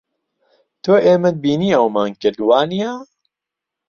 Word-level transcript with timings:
تۆ 0.83 0.93
ئێمەت 1.05 1.35
بینی 1.43 1.75
ئەوەمان 1.75 2.11
کرد، 2.21 2.37
وانییە؟ 2.47 2.91